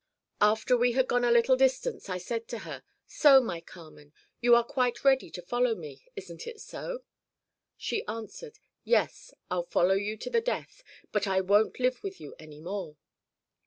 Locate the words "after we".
0.41-0.93